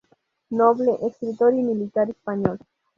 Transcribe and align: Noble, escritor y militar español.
Noble, 0.49 0.97
escritor 1.03 1.53
y 1.53 1.61
militar 1.61 2.09
español. 2.09 2.57